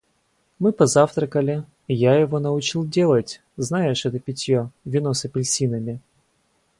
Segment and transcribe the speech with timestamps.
[0.57, 5.99] Мы позавтракали, и я его научил делать, знаешь, это питье, вино с апельсинами.